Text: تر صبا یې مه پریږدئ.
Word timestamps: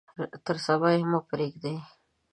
تر 0.45 0.57
صبا 0.65 0.89
یې 0.95 1.03
مه 1.11 1.19
پریږدئ. 1.29 1.77